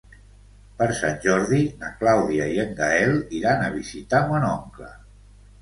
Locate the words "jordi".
1.25-1.59